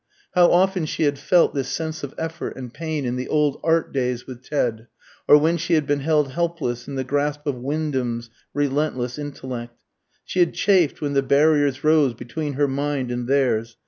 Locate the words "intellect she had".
9.19-10.55